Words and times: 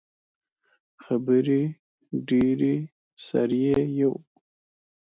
خبرې 1.03 1.61
ډیرې 2.27 2.75
سر 3.25 3.49
يې 3.63 3.77
یو. 3.99 4.13